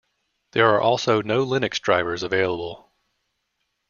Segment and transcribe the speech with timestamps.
[0.53, 2.91] There are also no Linux drivers available.